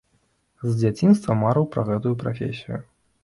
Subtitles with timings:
[0.69, 2.83] З дзяцінства марыў пра гэтую прафесію.